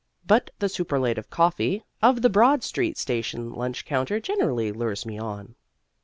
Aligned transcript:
But 0.25 0.49
the 0.57 0.67
superlative 0.67 1.29
coffee 1.29 1.83
of 2.01 2.23
the 2.23 2.29
Broad 2.31 2.63
Street 2.63 2.97
Station 2.97 3.51
lunch 3.53 3.85
counter 3.85 4.19
generally 4.19 4.71
lures 4.71 5.05
me 5.05 5.19
on. 5.19 5.53